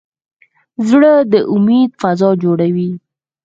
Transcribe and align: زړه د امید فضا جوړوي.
زړه 0.89 1.13
د 1.31 1.33
امید 1.53 1.89
فضا 2.01 2.29
جوړوي. 2.43 2.91